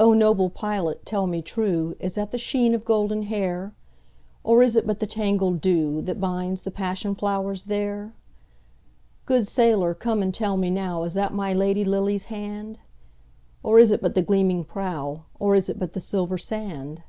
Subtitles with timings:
[0.00, 3.72] O noble pilot tell me trueIs that the sheen of golden hair?
[4.42, 8.14] Or is it but the tangled dewThat binds the passion flowers there?
[9.26, 12.80] Good sailor come and tell me nowIs that my Lady's lily hand?
[13.62, 17.04] Or is it but the gleaming prow, Or is it but the silver sand?